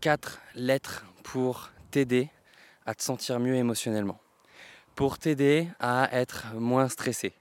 quatre 0.00 0.40
lettres 0.54 1.04
pour 1.22 1.70
t'aider 1.90 2.30
à 2.86 2.94
te 2.94 3.02
sentir 3.02 3.40
mieux 3.40 3.56
émotionnellement, 3.56 4.20
pour 4.94 5.18
t'aider 5.18 5.68
à 5.80 6.08
être 6.12 6.54
moins 6.54 6.88
stressé, 6.88 7.34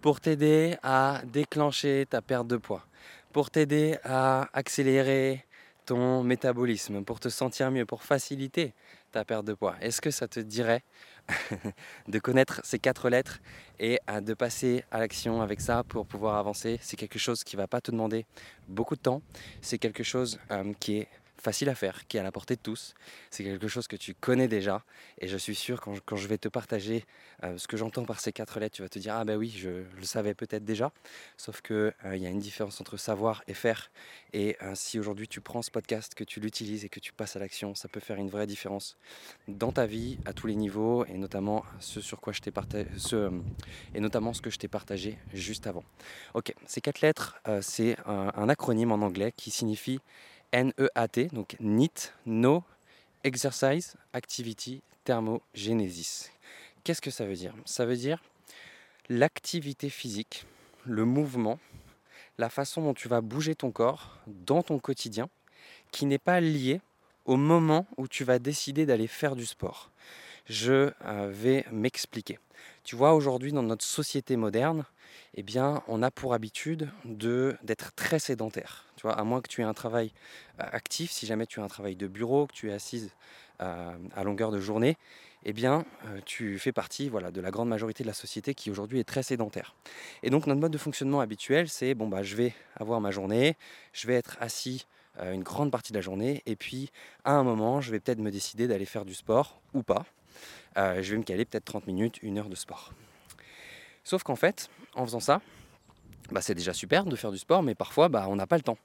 pour 0.00 0.20
t'aider 0.20 0.76
à 0.82 1.22
déclencher 1.24 2.06
ta 2.08 2.22
perte 2.22 2.46
de 2.46 2.56
poids, 2.56 2.86
pour 3.32 3.50
t'aider 3.50 3.98
à 4.04 4.48
accélérer 4.52 5.44
ton 5.86 6.22
métabolisme, 6.22 7.04
pour 7.04 7.20
te 7.20 7.28
sentir 7.28 7.70
mieux, 7.70 7.84
pour 7.84 8.02
faciliter 8.02 8.72
ta 9.12 9.24
perte 9.24 9.44
de 9.44 9.54
poids. 9.54 9.76
Est-ce 9.80 10.00
que 10.00 10.10
ça 10.10 10.28
te 10.28 10.40
dirait 10.40 10.82
de 12.08 12.18
connaître 12.18 12.60
ces 12.64 12.78
quatre 12.78 13.08
lettres 13.08 13.40
et 13.78 13.98
de 14.22 14.34
passer 14.34 14.84
à 14.90 14.98
l'action 14.98 15.42
avec 15.42 15.60
ça 15.60 15.84
pour 15.84 16.06
pouvoir 16.06 16.36
avancer? 16.36 16.78
C'est 16.82 16.96
quelque 16.96 17.18
chose 17.18 17.44
qui 17.44 17.56
ne 17.56 17.62
va 17.62 17.66
pas 17.66 17.80
te 17.80 17.90
demander 17.90 18.26
beaucoup 18.68 18.96
de 18.96 19.00
temps. 19.00 19.22
C'est 19.60 19.78
quelque 19.78 20.02
chose 20.02 20.38
euh, 20.50 20.72
qui 20.80 20.98
est 20.98 21.08
facile 21.44 21.68
à 21.68 21.74
faire, 21.74 22.06
qui 22.08 22.16
est 22.16 22.20
à 22.20 22.22
la 22.22 22.32
portée 22.32 22.56
de 22.56 22.60
tous. 22.60 22.94
C'est 23.30 23.44
quelque 23.44 23.68
chose 23.68 23.86
que 23.86 23.96
tu 23.96 24.14
connais 24.14 24.48
déjà. 24.48 24.82
Et 25.18 25.28
je 25.28 25.36
suis 25.36 25.54
sûr, 25.54 25.80
quand 25.82 25.94
je, 25.94 26.00
quand 26.04 26.16
je 26.16 26.26
vais 26.26 26.38
te 26.38 26.48
partager 26.48 27.04
euh, 27.44 27.58
ce 27.58 27.68
que 27.68 27.76
j'entends 27.76 28.06
par 28.06 28.18
ces 28.18 28.32
quatre 28.32 28.58
lettres, 28.58 28.76
tu 28.76 28.82
vas 28.82 28.88
te 28.88 28.98
dire 28.98 29.14
Ah 29.14 29.24
ben 29.24 29.36
oui, 29.36 29.54
je, 29.54 29.68
le 29.68 30.04
savais 30.04 30.34
peut-être 30.34 30.64
déjà. 30.64 30.90
Sauf 31.36 31.60
qu'il 31.60 31.76
euh, 31.76 31.92
il 32.16 32.22
y 32.22 32.26
a 32.26 32.30
une 32.30 32.38
différence 32.38 32.80
entre 32.80 32.96
savoir 32.96 33.44
et 33.46 33.52
faire. 33.52 33.90
Et 34.32 34.56
euh, 34.62 34.72
si 34.74 34.98
aujourd'hui 34.98 35.28
tu 35.28 35.42
prends 35.42 35.60
ce 35.60 35.70
podcast, 35.70 36.14
que 36.14 36.24
tu 36.24 36.40
l'utilises 36.40 36.86
et 36.86 36.88
que 36.88 36.98
tu 36.98 37.12
passes 37.12 37.36
à 37.36 37.38
l'action, 37.38 37.74
ça 37.74 37.88
peut 37.88 38.00
faire 38.00 38.16
une 38.16 38.30
vraie 38.30 38.46
différence 38.46 38.96
dans 39.46 39.70
ta 39.70 39.84
vie 39.84 40.18
à 40.24 40.32
tous 40.32 40.46
les 40.46 40.56
niveaux 40.56 41.04
et 41.04 41.18
notamment 41.18 41.62
ce 41.78 42.00
sur 42.00 42.20
quoi 42.20 42.32
je 42.32 42.40
t'ai 42.40 42.50
partagé, 42.50 42.86
et 43.94 44.00
notamment 44.00 44.32
ce 44.32 44.40
que 44.40 44.50
je 44.50 44.58
t'ai 44.58 44.68
partagé 44.68 45.18
juste 45.34 45.66
avant. 45.66 45.84
Ok, 46.32 46.54
ces 46.66 46.80
quatre 46.80 47.02
lettres, 47.02 47.38
c'est 47.60 47.96
un 48.06 48.48
acronyme 48.48 48.92
en 48.92 49.02
anglais 49.02 49.32
qui 49.36 49.50
signifie 49.50 50.00
N-E-A-T, 50.54 51.30
donc 51.32 51.56
NEAT, 51.58 52.12
No 52.26 52.62
Exercise 53.24 53.96
Activity 54.12 54.82
Thermogenesis. 55.02 56.30
Qu'est-ce 56.84 57.02
que 57.02 57.10
ça 57.10 57.26
veut 57.26 57.34
dire? 57.34 57.52
Ça 57.64 57.84
veut 57.84 57.96
dire 57.96 58.22
l'activité 59.08 59.90
physique, 59.90 60.46
le 60.84 61.04
mouvement, 61.04 61.58
la 62.38 62.50
façon 62.50 62.82
dont 62.82 62.94
tu 62.94 63.08
vas 63.08 63.20
bouger 63.20 63.56
ton 63.56 63.72
corps 63.72 64.20
dans 64.28 64.62
ton 64.62 64.78
quotidien, 64.78 65.28
qui 65.90 66.06
n'est 66.06 66.18
pas 66.18 66.40
lié 66.40 66.80
au 67.24 67.36
moment 67.36 67.88
où 67.96 68.06
tu 68.06 68.22
vas 68.22 68.38
décider 68.38 68.86
d'aller 68.86 69.08
faire 69.08 69.34
du 69.34 69.46
sport. 69.46 69.90
Je 70.46 70.92
euh, 71.04 71.30
vais 71.32 71.64
m'expliquer. 71.72 72.38
Tu 72.84 72.96
vois, 72.96 73.14
aujourd'hui, 73.14 73.50
dans 73.50 73.62
notre 73.62 73.84
société 73.84 74.36
moderne, 74.36 74.84
eh 75.36 75.44
on 75.88 76.02
a 76.02 76.10
pour 76.10 76.34
habitude 76.34 76.90
d'être 77.06 77.94
très 77.94 78.18
sédentaire. 78.18 78.84
Tu 78.96 79.08
à 79.08 79.24
moins 79.24 79.40
que 79.40 79.48
tu 79.48 79.62
aies 79.62 79.64
un 79.64 79.72
travail 79.72 80.12
euh, 80.60 80.64
actif, 80.70 81.10
si 81.10 81.24
jamais 81.24 81.46
tu 81.46 81.60
as 81.60 81.64
un 81.64 81.68
travail 81.68 81.96
de 81.96 82.06
bureau, 82.06 82.46
que 82.46 82.52
tu 82.52 82.68
es 82.68 82.74
assise 82.74 83.10
euh, 83.62 83.96
à 84.14 84.22
longueur 84.22 84.50
de 84.50 84.60
journée, 84.60 84.98
eh 85.46 85.54
euh, 85.64 85.82
tu 86.26 86.58
fais 86.58 86.72
partie 86.72 87.08
voilà, 87.08 87.30
de 87.30 87.40
la 87.40 87.50
grande 87.50 87.70
majorité 87.70 88.04
de 88.04 88.08
la 88.08 88.14
société 88.14 88.54
qui 88.54 88.70
aujourd'hui 88.70 89.00
est 89.00 89.04
très 89.04 89.22
sédentaire. 89.22 89.74
Et 90.22 90.28
donc, 90.28 90.46
notre 90.46 90.60
mode 90.60 90.72
de 90.72 90.78
fonctionnement 90.78 91.20
habituel, 91.20 91.70
c'est 91.70 91.94
bon, 91.94 92.08
bah, 92.08 92.22
je 92.22 92.36
vais 92.36 92.54
avoir 92.76 93.00
ma 93.00 93.10
journée, 93.10 93.56
je 93.94 94.06
vais 94.06 94.14
être 94.14 94.36
assis 94.40 94.86
une 95.22 95.44
grande 95.44 95.70
partie 95.70 95.92
de 95.92 95.98
la 95.98 96.02
journée, 96.02 96.42
et 96.44 96.56
puis 96.56 96.90
à 97.24 97.34
un 97.34 97.44
moment, 97.44 97.80
je 97.80 97.92
vais 97.92 98.00
peut-être 98.00 98.18
me 98.18 98.32
décider 98.32 98.66
d'aller 98.66 98.84
faire 98.84 99.04
du 99.04 99.14
sport 99.14 99.60
ou 99.72 99.84
pas. 99.84 100.04
Je 100.76 101.10
vais 101.10 101.16
me 101.16 101.22
caler 101.22 101.44
peut-être 101.44 101.64
30 101.64 101.86
minutes, 101.86 102.18
une 102.22 102.38
heure 102.38 102.48
de 102.48 102.56
sport. 102.56 102.92
Sauf 104.04 104.22
qu'en 104.22 104.36
fait, 104.36 104.68
en 104.94 105.04
faisant 105.04 105.20
ça, 105.20 105.40
bah, 106.30 106.40
c'est 106.40 106.54
déjà 106.54 106.72
super 106.72 107.04
de 107.04 107.16
faire 107.16 107.32
du 107.32 107.38
sport, 107.38 107.62
mais 107.62 107.74
parfois 107.74 108.08
bah, 108.08 108.26
on 108.28 108.36
n'a 108.36 108.46
pas 108.46 108.56
le 108.56 108.62
temps. 108.62 108.78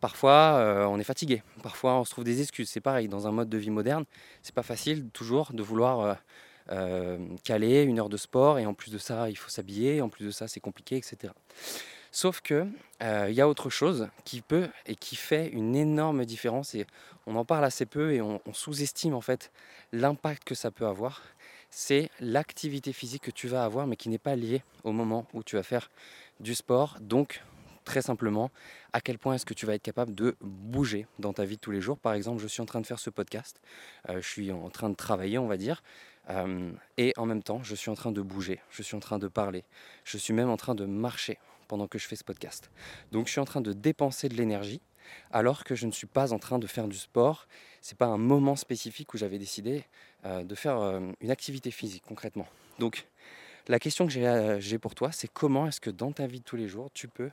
Parfois 0.00 0.56
euh, 0.56 0.84
on 0.84 0.98
est 0.98 1.04
fatigué, 1.04 1.42
parfois 1.62 1.94
on 1.94 2.04
se 2.04 2.10
trouve 2.10 2.24
des 2.24 2.40
excuses. 2.40 2.68
C'est 2.68 2.80
pareil, 2.80 3.08
dans 3.08 3.26
un 3.26 3.32
mode 3.32 3.48
de 3.48 3.58
vie 3.58 3.70
moderne, 3.70 4.04
c'est 4.42 4.54
pas 4.54 4.62
facile 4.62 5.08
toujours 5.10 5.52
de 5.52 5.62
vouloir 5.62 6.00
euh, 6.00 6.14
euh, 6.72 7.18
caler 7.42 7.82
une 7.82 7.98
heure 7.98 8.08
de 8.08 8.16
sport 8.16 8.58
et 8.58 8.66
en 8.66 8.74
plus 8.74 8.90
de 8.90 8.98
ça 8.98 9.30
il 9.30 9.36
faut 9.36 9.48
s'habiller, 9.48 10.02
en 10.02 10.08
plus 10.08 10.26
de 10.26 10.30
ça 10.30 10.46
c'est 10.46 10.60
compliqué, 10.60 10.96
etc. 10.96 11.32
Sauf 12.16 12.40
que 12.40 12.66
il 13.00 13.34
y 13.34 13.40
a 13.40 13.48
autre 13.48 13.70
chose 13.70 14.08
qui 14.24 14.40
peut 14.40 14.68
et 14.86 14.94
qui 14.94 15.16
fait 15.16 15.48
une 15.48 15.74
énorme 15.74 16.24
différence 16.24 16.74
et 16.74 16.86
on 17.26 17.34
en 17.36 17.44
parle 17.44 17.64
assez 17.64 17.86
peu 17.86 18.12
et 18.12 18.22
on 18.22 18.40
sous-estime 18.52 19.14
en 19.14 19.20
fait 19.20 19.50
l'impact 19.92 20.44
que 20.44 20.54
ça 20.54 20.70
peut 20.70 20.86
avoir 20.86 21.20
c'est 21.74 22.08
l'activité 22.20 22.92
physique 22.92 23.24
que 23.24 23.30
tu 23.32 23.48
vas 23.48 23.64
avoir, 23.64 23.88
mais 23.88 23.96
qui 23.96 24.08
n'est 24.08 24.18
pas 24.18 24.36
liée 24.36 24.62
au 24.84 24.92
moment 24.92 25.26
où 25.34 25.42
tu 25.42 25.56
vas 25.56 25.64
faire 25.64 25.90
du 26.38 26.54
sport. 26.54 26.96
Donc, 27.00 27.42
très 27.84 28.00
simplement, 28.00 28.52
à 28.92 29.00
quel 29.00 29.18
point 29.18 29.34
est-ce 29.34 29.44
que 29.44 29.54
tu 29.54 29.66
vas 29.66 29.74
être 29.74 29.82
capable 29.82 30.14
de 30.14 30.36
bouger 30.40 31.08
dans 31.18 31.32
ta 31.32 31.44
vie 31.44 31.56
de 31.56 31.60
tous 31.60 31.72
les 31.72 31.80
jours? 31.80 31.98
Par 31.98 32.14
exemple, 32.14 32.40
je 32.40 32.46
suis 32.46 32.62
en 32.62 32.64
train 32.64 32.80
de 32.80 32.86
faire 32.86 33.00
ce 33.00 33.10
podcast, 33.10 33.60
euh, 34.08 34.20
je 34.20 34.28
suis 34.28 34.52
en 34.52 34.70
train 34.70 34.88
de 34.88 34.94
travailler, 34.94 35.36
on 35.36 35.48
va 35.48 35.56
dire, 35.56 35.82
euh, 36.30 36.70
et 36.96 37.12
en 37.16 37.26
même 37.26 37.42
temps, 37.42 37.60
je 37.64 37.74
suis 37.74 37.90
en 37.90 37.94
train 37.94 38.12
de 38.12 38.22
bouger, 38.22 38.60
je 38.70 38.82
suis 38.82 38.96
en 38.96 39.00
train 39.00 39.18
de 39.18 39.26
parler, 39.26 39.64
je 40.04 40.16
suis 40.16 40.32
même 40.32 40.50
en 40.50 40.56
train 40.56 40.76
de 40.76 40.86
marcher 40.86 41.38
pendant 41.64 41.88
que 41.88 41.98
je 41.98 42.06
fais 42.06 42.16
ce 42.16 42.24
podcast. 42.24 42.70
Donc, 43.12 43.26
je 43.26 43.32
suis 43.32 43.40
en 43.40 43.44
train 43.44 43.60
de 43.60 43.72
dépenser 43.72 44.28
de 44.28 44.34
l'énergie 44.34 44.80
alors 45.30 45.64
que 45.64 45.74
je 45.74 45.86
ne 45.86 45.92
suis 45.92 46.06
pas 46.06 46.32
en 46.32 46.38
train 46.38 46.58
de 46.58 46.66
faire 46.66 46.88
du 46.88 46.96
sport. 46.96 47.46
Ce 47.80 47.92
n'est 47.92 47.96
pas 47.96 48.06
un 48.06 48.18
moment 48.18 48.56
spécifique 48.56 49.12
où 49.14 49.18
j'avais 49.18 49.38
décidé 49.38 49.84
euh, 50.24 50.44
de 50.44 50.54
faire 50.54 50.78
euh, 50.78 51.00
une 51.20 51.30
activité 51.30 51.70
physique 51.70 52.04
concrètement. 52.06 52.46
Donc 52.78 53.06
la 53.68 53.78
question 53.78 54.06
que 54.06 54.18
euh, 54.18 54.60
j'ai 54.60 54.78
pour 54.78 54.94
toi, 54.94 55.12
c'est 55.12 55.28
comment 55.28 55.66
est-ce 55.66 55.80
que 55.80 55.90
dans 55.90 56.12
ta 56.12 56.26
vie 56.26 56.40
de 56.40 56.44
tous 56.44 56.56
les 56.56 56.68
jours, 56.68 56.90
tu 56.92 57.08
peux 57.08 57.30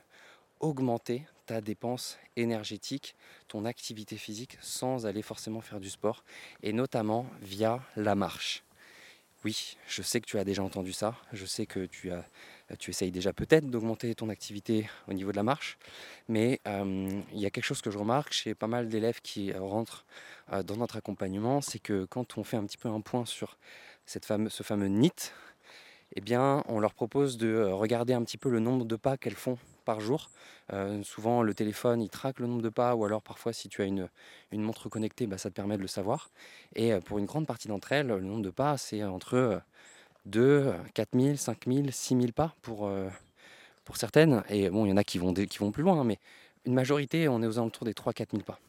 augmenter 0.60 1.26
ta 1.46 1.60
dépense 1.60 2.18
énergétique, 2.36 3.16
ton 3.48 3.64
activité 3.64 4.16
physique 4.16 4.56
sans 4.60 5.06
aller 5.06 5.22
forcément 5.22 5.60
faire 5.60 5.80
du 5.80 5.90
sport 5.90 6.24
et 6.62 6.72
notamment 6.72 7.26
via 7.40 7.82
la 7.96 8.14
marche? 8.14 8.62
Oui, 9.44 9.76
je 9.88 10.02
sais 10.02 10.20
que 10.20 10.26
tu 10.26 10.38
as 10.38 10.44
déjà 10.44 10.62
entendu 10.62 10.92
ça, 10.92 11.16
je 11.32 11.44
sais 11.44 11.66
que 11.66 11.86
tu 11.86 12.12
as 12.12 12.24
tu 12.78 12.90
essayes 12.90 13.10
déjà 13.10 13.32
peut-être 13.32 13.66
d'augmenter 13.66 14.14
ton 14.14 14.28
activité 14.28 14.88
au 15.08 15.12
niveau 15.12 15.30
de 15.30 15.36
la 15.36 15.42
marche, 15.42 15.78
mais 16.28 16.60
euh, 16.66 17.08
il 17.32 17.40
y 17.40 17.46
a 17.46 17.50
quelque 17.50 17.64
chose 17.64 17.82
que 17.82 17.90
je 17.90 17.98
remarque 17.98 18.32
chez 18.32 18.54
pas 18.54 18.66
mal 18.66 18.88
d'élèves 18.88 19.20
qui 19.22 19.52
rentrent 19.52 20.04
euh, 20.52 20.62
dans 20.62 20.76
notre 20.76 20.96
accompagnement, 20.96 21.60
c'est 21.60 21.78
que 21.78 22.04
quand 22.04 22.38
on 22.38 22.44
fait 22.44 22.56
un 22.56 22.64
petit 22.64 22.78
peu 22.78 22.88
un 22.88 23.00
point 23.00 23.24
sur 23.26 23.58
cette 24.06 24.26
ce 24.48 24.62
fameux 24.62 24.88
NIT, 24.88 25.32
eh 26.14 26.20
bien, 26.20 26.62
on 26.68 26.80
leur 26.80 26.94
propose 26.94 27.38
de 27.38 27.48
euh, 27.48 27.74
regarder 27.74 28.12
un 28.12 28.22
petit 28.22 28.38
peu 28.38 28.50
le 28.50 28.60
nombre 28.60 28.84
de 28.84 28.96
pas 28.96 29.16
qu'elles 29.16 29.34
font 29.34 29.58
par 29.84 30.00
jour. 30.00 30.30
souvent, 31.02 31.42
le 31.42 31.54
téléphone, 31.54 32.00
il 32.00 32.08
traque 32.08 32.38
le 32.38 32.46
nombre 32.46 32.62
de 32.62 32.68
pas, 32.68 32.94
ou 32.94 33.04
alors 33.04 33.20
parfois, 33.20 33.52
si 33.52 33.68
tu 33.68 33.82
as 33.82 33.84
une, 33.84 34.08
une 34.52 34.62
montre 34.62 34.88
connectée, 34.88 35.26
bah, 35.26 35.36
ça 35.36 35.50
te 35.50 35.54
permet 35.54 35.76
de 35.76 35.82
le 35.82 35.88
savoir. 35.88 36.30
Et 36.76 36.92
pour 37.00 37.18
une 37.18 37.26
grande 37.26 37.48
partie 37.48 37.66
d'entre 37.66 37.90
elles, 37.90 38.06
le 38.06 38.20
nombre 38.20 38.42
de 38.42 38.50
pas, 38.50 38.78
c'est 38.78 39.02
entre 39.02 39.60
de 40.26 40.72
4000, 40.94 41.38
5000, 41.38 41.92
6000 41.92 42.32
pas 42.32 42.54
pour, 42.62 42.86
euh, 42.86 43.08
pour 43.84 43.96
certaines. 43.96 44.42
Et 44.48 44.70
bon, 44.70 44.86
il 44.86 44.90
y 44.90 44.92
en 44.92 44.96
a 44.96 45.04
qui 45.04 45.18
vont, 45.18 45.32
qui 45.34 45.58
vont 45.58 45.72
plus 45.72 45.82
loin, 45.82 46.00
hein, 46.00 46.04
mais 46.04 46.18
une 46.64 46.74
majorité, 46.74 47.28
on 47.28 47.42
est 47.42 47.46
aux 47.46 47.58
alentours 47.58 47.84
des 47.84 47.94
3 47.94 48.12
4000 48.12 48.44
pas. 48.44 48.60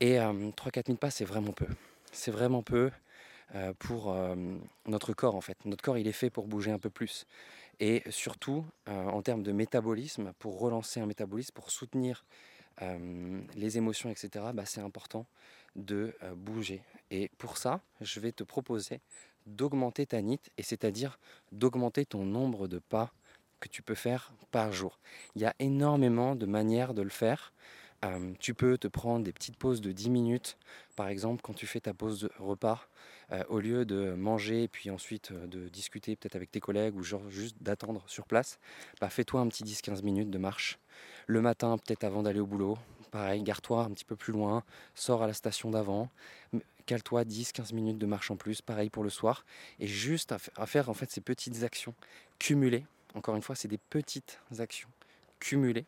Et 0.00 0.18
3 0.56 0.72
4000 0.72 0.98
pas, 0.98 1.10
c'est 1.10 1.24
vraiment 1.24 1.52
peu. 1.52 1.66
C'est 2.10 2.30
vraiment 2.30 2.62
peu 2.62 2.90
euh, 3.54 3.72
pour 3.78 4.12
euh, 4.12 4.34
notre 4.86 5.12
corps, 5.12 5.36
en 5.36 5.40
fait. 5.40 5.58
Notre 5.64 5.84
corps, 5.84 5.98
il 5.98 6.08
est 6.08 6.12
fait 6.12 6.30
pour 6.30 6.46
bouger 6.46 6.70
un 6.70 6.78
peu 6.78 6.90
plus. 6.90 7.26
Et 7.80 8.02
surtout, 8.08 8.64
en 8.86 9.20
termes 9.20 9.42
de 9.42 9.50
métabolisme, 9.50 10.32
pour 10.38 10.60
relancer 10.60 11.00
un 11.00 11.06
métabolisme, 11.06 11.52
pour 11.54 11.72
soutenir 11.72 12.24
les 13.56 13.78
émotions, 13.78 14.10
etc., 14.10 14.44
bah, 14.54 14.64
c'est 14.64 14.80
important 14.80 15.26
de 15.74 16.14
bouger. 16.36 16.82
Et 17.10 17.32
pour 17.36 17.58
ça, 17.58 17.80
je 18.00 18.20
vais 18.20 18.30
te 18.30 18.44
proposer 18.44 19.00
d'augmenter 19.46 20.06
ta 20.06 20.20
NIT, 20.20 20.50
et 20.58 20.62
c'est-à-dire 20.62 21.18
d'augmenter 21.52 22.06
ton 22.06 22.24
nombre 22.24 22.68
de 22.68 22.78
pas 22.78 23.12
que 23.60 23.68
tu 23.68 23.82
peux 23.82 23.94
faire 23.94 24.32
par 24.50 24.72
jour. 24.72 24.98
Il 25.36 25.42
y 25.42 25.46
a 25.46 25.54
énormément 25.58 26.36
de 26.36 26.46
manières 26.46 26.94
de 26.94 27.02
le 27.02 27.10
faire. 27.10 27.52
Euh, 28.04 28.32
tu 28.38 28.52
peux 28.52 28.76
te 28.76 28.88
prendre 28.88 29.24
des 29.24 29.32
petites 29.32 29.56
pauses 29.56 29.80
de 29.80 29.90
10 29.90 30.10
minutes, 30.10 30.58
par 30.94 31.08
exemple 31.08 31.40
quand 31.42 31.54
tu 31.54 31.66
fais 31.66 31.80
ta 31.80 31.94
pause 31.94 32.20
de 32.20 32.30
repas, 32.38 32.86
euh, 33.32 33.42
au 33.48 33.60
lieu 33.60 33.86
de 33.86 34.12
manger 34.12 34.64
et 34.64 34.68
puis 34.68 34.90
ensuite 34.90 35.30
euh, 35.30 35.46
de 35.46 35.68
discuter 35.68 36.14
peut-être 36.14 36.36
avec 36.36 36.50
tes 36.50 36.60
collègues 36.60 36.96
ou 36.96 37.02
genre 37.02 37.30
juste 37.30 37.56
d'attendre 37.62 38.04
sur 38.06 38.26
place, 38.26 38.58
bah 39.00 39.08
fais-toi 39.08 39.40
un 39.40 39.48
petit 39.48 39.64
10-15 39.64 40.02
minutes 40.02 40.30
de 40.30 40.36
marche. 40.36 40.78
Le 41.26 41.40
matin, 41.40 41.78
peut-être 41.78 42.04
avant 42.04 42.22
d'aller 42.22 42.40
au 42.40 42.46
boulot, 42.46 42.76
pareil, 43.10 43.42
gare-toi 43.42 43.84
un 43.84 43.90
petit 43.90 44.04
peu 44.04 44.16
plus 44.16 44.32
loin, 44.32 44.64
sors 44.94 45.22
à 45.22 45.26
la 45.26 45.32
station 45.32 45.70
d'avant, 45.70 46.10
cale-toi 46.86 47.24
10-15 47.24 47.74
minutes 47.74 47.98
de 47.98 48.06
marche 48.06 48.30
en 48.30 48.36
plus, 48.36 48.62
pareil 48.62 48.90
pour 48.90 49.04
le 49.04 49.10
soir, 49.10 49.44
et 49.80 49.86
juste 49.86 50.32
à, 50.32 50.66
faire 50.66 50.88
en 50.88 50.94
fait 50.94 51.10
ces 51.10 51.20
petites 51.20 51.62
actions 51.62 51.94
cumulées, 52.38 52.84
encore 53.14 53.36
une 53.36 53.42
fois, 53.42 53.54
c'est 53.54 53.68
des 53.68 53.78
petites 53.78 54.38
actions 54.58 54.88
cumulées, 55.40 55.86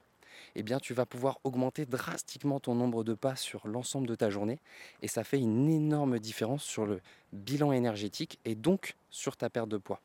eh 0.55 0.63
bien 0.63 0.79
tu 0.79 0.95
vas 0.95 1.07
pouvoir 1.07 1.39
augmenter 1.45 1.87
drastiquement 1.87 2.61
ton 2.61 2.75
nombre 2.75 3.05
de 3.05 3.15
pas 3.15 3.37
sur 3.37 3.67
l'ensemble 3.67 4.07
de 4.07 4.15
ta 4.15 4.31
journée, 4.31 4.59
et 5.03 5.09
ça 5.09 5.25
fait 5.25 5.39
une 5.39 5.69
énorme 5.69 6.19
différence 6.19 6.65
sur 6.65 6.87
le 6.87 7.01
bilan 7.33 7.73
énergétique 7.73 8.39
et 8.45 8.55
donc 8.55 8.95
sur 9.11 9.37
ta 9.37 9.51
perte 9.51 9.69
de 9.69 9.79
poids. 9.79 10.01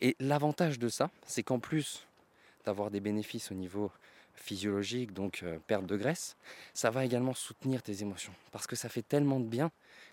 Et 0.00 0.16
l'avantage 0.20 0.78
de 0.78 0.88
ça, 0.88 1.10
c'est 1.26 1.42
qu'en 1.42 1.58
plus 1.58 2.06
d'avoir 2.64 2.90
des 2.90 3.00
bénéfices 3.00 3.52
au 3.52 3.54
niveau 3.54 3.90
physiologique, 4.36 5.12
donc 5.12 5.44
perte 5.66 5.86
de 5.86 5.96
graisse, 5.96 6.36
ça 6.74 6.90
va 6.90 7.04
également 7.04 7.34
soutenir 7.34 7.82
tes 7.82 8.02
émotions. 8.02 8.32
Parce 8.52 8.66
que 8.66 8.76
ça 8.76 8.88
fait 8.88 9.02
tellement 9.02 9.40
de 9.40 9.46
bien 9.46 9.70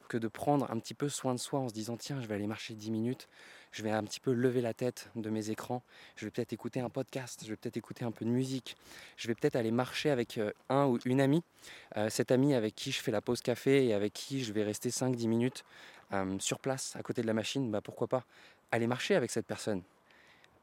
que 0.07 0.17
de 0.17 0.27
prendre 0.27 0.69
un 0.71 0.79
petit 0.79 0.93
peu 0.93 1.09
soin 1.09 1.33
de 1.33 1.39
soi 1.39 1.59
en 1.59 1.69
se 1.69 1.73
disant 1.73 1.97
tiens, 1.97 2.21
je 2.21 2.27
vais 2.27 2.35
aller 2.35 2.47
marcher 2.47 2.73
10 2.73 2.91
minutes, 2.91 3.27
je 3.71 3.81
vais 3.81 3.89
un 3.89 4.03
petit 4.03 4.19
peu 4.19 4.31
lever 4.31 4.61
la 4.61 4.73
tête 4.73 5.09
de 5.15 5.29
mes 5.29 5.49
écrans, 5.49 5.81
je 6.15 6.25
vais 6.25 6.31
peut-être 6.31 6.53
écouter 6.53 6.79
un 6.79 6.89
podcast, 6.89 7.41
je 7.43 7.49
vais 7.49 7.55
peut-être 7.55 7.77
écouter 7.77 8.05
un 8.05 8.11
peu 8.11 8.23
de 8.23 8.29
musique, 8.29 8.77
je 9.17 9.27
vais 9.27 9.35
peut-être 9.35 9.55
aller 9.55 9.71
marcher 9.71 10.11
avec 10.11 10.37
euh, 10.37 10.51
un 10.69 10.85
ou 10.85 10.99
une 11.05 11.19
amie, 11.19 11.43
euh, 11.97 12.09
cet 12.09 12.31
ami 12.31 12.53
avec 12.53 12.75
qui 12.75 12.91
je 12.91 13.01
fais 13.01 13.11
la 13.11 13.21
pause 13.21 13.41
café 13.41 13.87
et 13.87 13.93
avec 13.93 14.13
qui 14.13 14.43
je 14.43 14.53
vais 14.53 14.63
rester 14.63 14.89
5-10 14.89 15.27
minutes 15.27 15.65
euh, 16.13 16.37
sur 16.39 16.59
place 16.59 16.95
à 16.95 17.01
côté 17.01 17.21
de 17.21 17.27
la 17.27 17.33
machine, 17.33 17.71
bah 17.71 17.81
pourquoi 17.81 18.07
pas 18.07 18.25
aller 18.71 18.87
marcher 18.87 19.15
avec 19.15 19.31
cette 19.31 19.47
personne. 19.47 19.81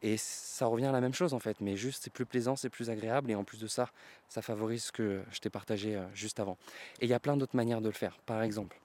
Et 0.02 0.16
ça 0.16 0.66
revient 0.66 0.86
à 0.86 0.92
la 0.92 1.00
même 1.00 1.12
chose 1.12 1.34
en 1.34 1.38
fait, 1.38 1.60
mais 1.60 1.76
juste 1.76 2.04
c'est 2.04 2.12
plus 2.12 2.24
plaisant, 2.24 2.56
c'est 2.56 2.70
plus 2.70 2.88
agréable 2.88 3.30
et 3.30 3.34
en 3.34 3.44
plus 3.44 3.58
de 3.58 3.66
ça, 3.66 3.90
ça 4.28 4.40
favorise 4.40 4.84
ce 4.84 4.92
que 4.92 5.22
je 5.30 5.40
t'ai 5.40 5.50
partagé 5.50 6.02
juste 6.14 6.40
avant. 6.40 6.56
Et 7.00 7.04
il 7.06 7.10
y 7.10 7.14
a 7.14 7.20
plein 7.20 7.36
d'autres 7.36 7.56
manières 7.56 7.82
de 7.82 7.88
le 7.88 7.94
faire. 7.94 8.18
Par 8.24 8.42
exemple, 8.42 8.80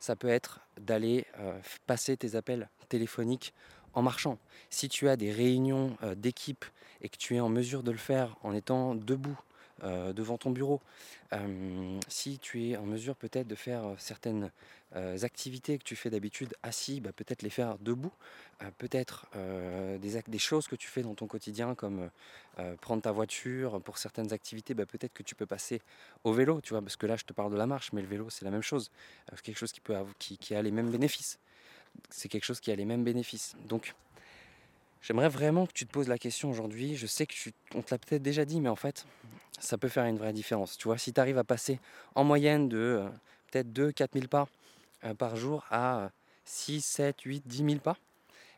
ça 0.00 0.16
peut 0.16 0.28
être 0.28 0.60
d'aller 0.80 1.26
passer 1.86 2.16
tes 2.16 2.36
appels 2.36 2.70
téléphoniques 2.88 3.52
en 3.92 4.00
marchant. 4.00 4.38
Si 4.70 4.88
tu 4.88 5.08
as 5.10 5.16
des 5.16 5.30
réunions 5.30 5.96
d'équipe 6.16 6.64
et 7.02 7.10
que 7.10 7.18
tu 7.18 7.36
es 7.36 7.40
en 7.40 7.50
mesure 7.50 7.82
de 7.82 7.90
le 7.90 7.98
faire 7.98 8.36
en 8.42 8.54
étant 8.54 8.94
debout 8.94 9.38
devant 9.82 10.38
ton 10.38 10.50
bureau, 10.50 10.80
si 12.08 12.38
tu 12.38 12.68
es 12.68 12.76
en 12.76 12.86
mesure 12.86 13.16
peut-être 13.16 13.46
de 13.46 13.54
faire 13.54 13.82
certaines 13.98 14.50
activités 15.22 15.78
que 15.78 15.84
tu 15.84 15.96
fais 15.96 16.10
d'habitude 16.10 16.54
assis, 16.62 17.00
bah, 17.00 17.10
peut-être 17.14 17.42
les 17.42 17.50
faire 17.50 17.76
debout, 17.78 18.12
peut-être 18.78 19.26
des, 20.00 20.38
choses 20.38 20.68
que 20.68 20.76
tu 20.76 20.88
fais 20.88 21.02
dans 21.02 21.14
ton 21.14 21.26
quotidien 21.26 21.74
comme 21.74 22.10
prendre 22.80 23.02
ta 23.02 23.12
voiture 23.12 23.80
pour 23.80 23.98
certaines 23.98 24.32
activités, 24.32 24.74
bah, 24.74 24.86
peut-être 24.86 25.12
que 25.12 25.22
tu 25.22 25.34
peux 25.34 25.46
passer 25.46 25.80
au 26.22 26.32
vélo, 26.32 26.60
tu 26.60 26.70
vois, 26.70 26.80
parce 26.80 26.96
que 26.96 27.06
là 27.06 27.16
je 27.16 27.24
te 27.24 27.32
parle 27.32 27.52
de 27.52 27.56
la 27.56 27.66
marche, 27.66 27.92
mais 27.92 28.00
le 28.00 28.08
vélo 28.08 28.30
c'est 28.30 28.44
la 28.44 28.50
même 28.50 28.62
chose, 28.62 28.90
quelque 29.42 29.58
chose 29.58 29.72
qui, 30.18 30.38
qui, 30.38 30.54
a 30.54 30.62
les 30.62 30.70
mêmes 30.70 30.90
bénéfices. 30.90 31.38
C'est 32.10 32.28
quelque 32.28 32.44
chose 32.44 32.60
qui 32.60 32.70
a 32.70 32.76
les 32.76 32.84
mêmes 32.84 33.04
bénéfices. 33.04 33.56
Donc 33.68 33.94
J'aimerais 35.06 35.28
vraiment 35.28 35.66
que 35.66 35.72
tu 35.72 35.84
te 35.84 35.92
poses 35.92 36.08
la 36.08 36.16
question 36.16 36.50
aujourd'hui. 36.50 36.96
Je 36.96 37.06
sais 37.06 37.26
que 37.26 37.34
on 37.74 37.82
te 37.82 37.90
l'a 37.90 37.98
peut-être 37.98 38.22
déjà 38.22 38.46
dit, 38.46 38.58
mais 38.58 38.70
en 38.70 38.76
fait, 38.76 39.04
ça 39.58 39.78
peut 39.78 39.88
faire 39.88 40.04
une 40.04 40.18
vraie 40.18 40.32
différence. 40.32 40.76
Tu 40.76 40.88
vois, 40.88 40.98
si 40.98 41.12
tu 41.12 41.20
arrives 41.20 41.38
à 41.38 41.44
passer 41.44 41.80
en 42.14 42.24
moyenne 42.24 42.68
de 42.68 42.78
euh, 42.78 43.08
peut-être 43.50 43.72
2-4 43.72 44.08
000 44.14 44.26
pas 44.28 44.48
euh, 45.04 45.14
par 45.14 45.36
jour 45.36 45.64
à 45.70 46.10
6, 46.44 46.84
7, 46.84 47.20
8, 47.22 47.42
10 47.46 47.56
000 47.56 47.78
pas, 47.78 47.96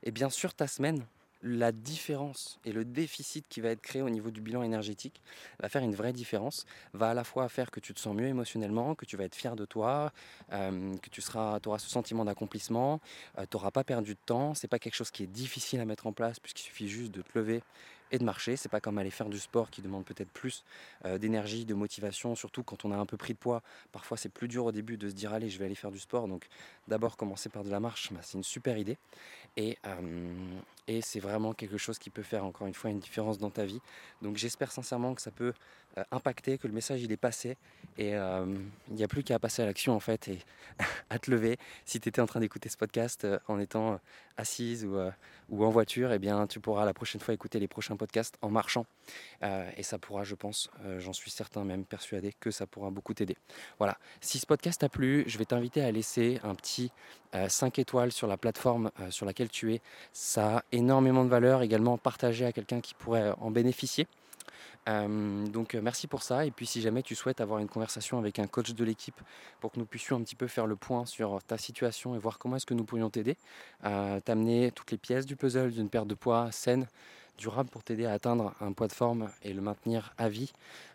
et 0.02 0.10
bien 0.10 0.31
sûr 0.31 0.54
ta 0.54 0.66
semaine, 0.66 1.04
la 1.43 1.70
différence 1.72 2.58
et 2.64 2.72
le 2.72 2.84
déficit 2.84 3.44
qui 3.48 3.60
va 3.60 3.70
être 3.70 3.81
créé 3.81 4.02
au 4.02 4.10
niveau 4.10 4.31
du 4.31 4.40
bilan 4.40 4.62
énergétique 4.62 5.20
va 5.60 5.69
faire 5.69 5.82
une 5.82 5.94
vraie 5.94 6.12
différence, 6.12 6.66
va 6.93 7.10
à 7.10 7.14
la 7.14 7.25
fois 7.25 7.48
faire 7.48 7.70
que 7.70 7.81
tu 7.81 7.94
te 7.94 8.00
sens 8.00 8.16
mieux 8.16 8.26
émotionnellement, 8.26 8.94
que 8.94 9.04
tu 9.04 9.16
vas 9.16 9.25
être 9.25 9.34
fier 9.34 9.54
de 9.54 9.64
toi, 9.64 10.12
euh, 10.52 10.96
que 10.96 11.10
tu 11.10 11.20
seras, 11.20 11.60
auras 11.66 11.78
ce 11.78 11.88
sentiment 11.88 12.25
d'accomplissement, 12.25 13.00
euh, 13.38 13.44
tu 13.48 13.56
n'auras 13.56 13.70
pas 13.70 13.84
perdu 13.84 14.14
de 14.14 14.20
temps, 14.25 14.54
c'est 14.54 14.69
pas 14.69 14.78
quelque 14.78 14.94
chose 14.94 15.10
qui 15.10 15.22
est 15.22 15.28
difficile 15.28 15.81
à 15.81 15.84
mettre 15.84 16.06
en 16.06 16.12
place 16.12 16.40
puisqu'il 16.40 16.64
suffit 16.64 16.88
juste 16.88 17.12
de 17.12 17.22
te 17.22 17.38
lever 17.38 17.62
et 18.11 18.19
de 18.19 18.25
marcher. 18.25 18.56
C'est 18.56 18.69
pas 18.69 18.81
comme 18.81 18.99
aller 18.99 19.11
faire 19.11 19.29
du 19.29 19.38
sport 19.38 19.70
qui 19.70 19.82
demande 19.82 20.05
peut-être 20.05 20.31
plus 20.31 20.64
euh, 21.05 21.19
d'énergie, 21.19 21.64
de 21.64 21.75
motivation, 21.75 22.35
surtout 22.35 22.62
quand 22.62 22.85
on 22.85 22.93
a 22.93 22.97
un 22.97 23.06
peu 23.06 23.17
pris 23.17 23.35
de 23.35 23.38
poids. 23.38 23.62
Parfois, 23.93 24.17
c'est 24.17 24.29
plus 24.29 24.49
dur 24.49 24.64
au 24.64 24.73
début 24.73 24.97
de 24.97 25.08
se 25.08 25.14
dire 25.14 25.32
allez, 25.32 25.50
je 25.50 25.58
vais 25.58 25.64
aller 25.64 25.75
faire 25.75 25.91
du 25.91 25.99
sport. 25.99 26.29
Donc, 26.29 26.49
d'abord 26.88 27.17
commencer 27.17 27.49
par 27.49 27.64
de 27.64 27.70
la 27.70 27.81
marche, 27.81 28.12
bah, 28.12 28.20
c'est 28.23 28.38
une 28.38 28.44
super 28.44 28.79
idée. 28.79 28.99
Et, 29.56 29.79
euh, 29.87 30.58
et 30.87 31.00
c'est 31.00 31.20
vraiment 31.20 31.53
quelque 31.55 31.79
chose 31.79 31.99
qui 31.99 32.11
peut 32.11 32.23
faire 32.23 32.44
encore 32.44 32.67
une 32.67 32.75
fois 32.75 32.91
une 32.91 33.00
différence 33.00 33.38
dans 33.38 33.50
ta 33.50 33.64
vie. 33.64 33.81
Donc, 34.23 34.37
j'espère 34.37 34.73
sincèrement 34.73 35.14
que 35.14 35.23
ça 35.23 35.31
peut 35.31 35.53
euh, 35.98 36.04
impacter, 36.10 36.58
que 36.58 36.66
le 36.66 36.75
message 36.75 37.02
il 37.02 37.12
est 37.12 37.16
passé 37.16 37.56
et 37.98 38.10
il 38.10 38.94
n'y 38.94 39.04
a 39.04 39.08
plus 39.08 39.22
qu'à 39.22 39.38
passer 39.38 39.62
à 39.62 39.64
l'action 39.64 39.94
en 39.94 40.00
fait 40.00 40.28
et 40.28 40.38
à 41.10 41.19
te 41.19 41.31
lever. 41.31 41.56
Si 41.87 41.98
tu 41.98 42.10
étais 42.10 42.20
en 42.20 42.26
train 42.26 42.40
d'écouter 42.40 42.69
ce 42.69 42.76
podcast 42.76 43.26
en 43.48 43.58
étant 43.58 43.98
assise 44.37 44.84
ou, 44.84 45.64
en 45.64 45.70
voiture, 45.70 46.12
eh 46.12 46.19
bien 46.19 46.46
tu 46.46 46.60
pourras 46.60 46.84
la 46.84 46.93
prochaine 46.93 47.22
fois 47.22 47.32
écouter 47.32 47.58
les 47.58 47.69
prochains 47.69 47.96
podcast 47.96 48.37
en 48.43 48.50
marchant. 48.50 48.87
Euh, 49.43 49.69
et 49.76 49.82
ça 49.82 49.98
pourra, 49.98 50.25
je 50.25 50.34
pense, 50.34 50.70
euh, 50.84 51.00
j'en 51.00 51.12
suis 51.12 51.31
certain, 51.31 51.64
même 51.64 51.84
persuadé, 51.84 52.34
que 52.38 52.50
ça 52.50 52.66
pourra 52.66 52.90
beaucoup 52.90 53.14
t'aider. 53.14 53.37
Voilà. 53.78 53.98
Si 54.20 54.38
ce 54.38 54.46
podcast 54.46 54.81
t'a 54.81 54.88
plu, 54.88 55.25
je 55.26 55.38
vais 55.38 55.44
t'inviter 55.44 55.82
à 55.82 55.90
laisser 55.90 56.40
un 56.43 56.54
petit 56.54 56.93
5 57.32 57.78
euh, 57.78 57.82
étoiles 57.82 58.12
sur 58.12 58.26
la 58.26 58.37
plateforme 58.37 58.90
sur 59.10 59.26
laquelle 59.26 59.48
tu 59.48 59.75
es. 59.75 59.81
Ça 60.12 60.58
a 60.58 60.64
énormément 60.72 61.25
de 61.25 61.31
valeur. 61.31 61.62
Également, 61.62 61.98
partager 61.98 62.44
à 62.44 62.52
quelqu'un 62.52 62.81
qui 62.81 62.94
pourrait 62.94 63.32
en 63.40 63.50
bénéficier. 63.50 64.06
Donc 64.87 65.75
merci 65.75 66.06
pour 66.06 66.23
ça. 66.23 66.47
Et 66.47 66.50
puis 66.50 66.67
si 66.67 66.81
jamais 66.81 67.03
tu 67.03 67.15
souhaites 67.15 67.41
avoir 67.41 67.61
une 67.61 67.69
conversation 67.69 68.19
avec 68.19 68.38
un 68.38 68.47
coach 68.47 68.73
de 68.73 68.85
l'équipe 68.85 69.21
pour 69.61 69.73
que 69.73 69.79
nous 69.79 69.87
puissions 69.87 70.17
un 70.17 70.23
petit 70.23 70.37
peu 70.37 70.47
faire 70.47 70.67
le 70.67 70.77
point 70.77 71.06
sur 71.06 71.43
ta 71.43 71.59
situation 71.59 72.15
et 72.15 72.19
voir 72.19 72.38
comment 72.38 72.56
est-ce 72.56 72.67
que 72.67 72.75
nous 72.75 72.85
pourrions 72.85 73.11
t'aider, 73.11 73.37
t'amener 73.83 74.71
toutes 74.73 74.93
les 74.93 74.99
pièces 74.99 75.27
du 75.27 75.37
puzzle 75.37 75.73
d'une 75.73 75.88
perte 75.88 76.06
de 76.06 76.15
poids 76.15 76.53
saine, 76.53 76.87
durable 77.37 77.71
pour 77.71 77.83
t'aider 77.83 78.06
à 78.06 78.12
atteindre 78.12 78.55
un 78.61 78.73
poids 78.73 78.88
de 78.88 78.93
forme 78.93 79.31
et 79.43 79.53
le 79.53 79.61
maintenir 79.61 80.12
à 80.19 80.29
vie, 80.29 80.53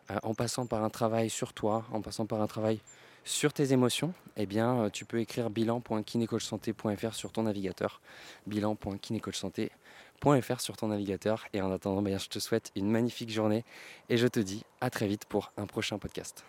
euh, 0.10 0.18
en 0.24 0.34
passant 0.34 0.66
par 0.66 0.84
un 0.84 0.90
travail 0.90 1.30
sur 1.30 1.54
toi, 1.54 1.86
en 1.92 2.02
passant 2.02 2.26
par 2.26 2.42
un 2.42 2.48
travail 2.48 2.80
sur 3.24 3.54
tes 3.54 3.72
émotions, 3.74 4.14
eh 4.38 4.46
bien, 4.46 4.84
euh, 4.84 4.90
tu 4.90 5.06
peux 5.06 5.20
écrire 5.20 5.50
bilan.kinecoachsanté.fr 5.50 7.14
sur 7.14 7.32
ton 7.32 7.44
navigateur. 7.44 8.02
Sur 10.60 10.78
ton 10.78 10.88
navigateur. 10.88 11.46
Et 11.54 11.62
en 11.62 11.72
attendant, 11.72 12.02
ben, 12.02 12.18
je 12.20 12.30
te 12.30 12.40
souhaite 12.40 12.72
une 12.76 12.90
magnifique 12.90 13.32
journée 13.32 13.64
et 14.10 14.18
je 14.18 14.28
te 14.28 14.40
dis 14.40 14.64
à 14.80 14.90
très 14.90 15.08
vite 15.08 15.26
pour 15.26 15.52
un 15.58 15.66
prochain 15.66 15.98
podcast. 15.98 16.46